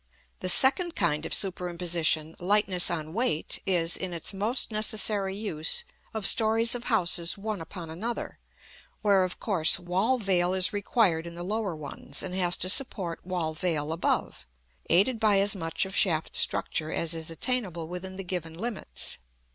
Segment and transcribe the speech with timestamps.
[0.39, 6.25] The second kind of superimposition, lightness on weight, is, in its most necessary use, of
[6.25, 8.39] stories of houses one upon another,
[9.03, 13.23] where, of course, wall veil is required in the lower ones, and has to support
[13.23, 14.47] wall veil above,
[14.89, 19.19] aided by as much of shaft structure as is attainable within the given limits.